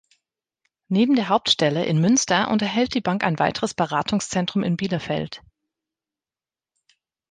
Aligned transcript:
Neben 0.87 1.15
der 1.15 1.29
Hauptstelle 1.29 1.85
in 1.85 2.01
Münster 2.01 2.49
unterhält 2.49 2.95
die 2.95 3.01
Bank 3.01 3.23
ein 3.23 3.37
weiteres 3.37 3.75
Beratungszentrum 3.75 4.63
in 4.63 4.75
Bielefeld. 4.75 5.43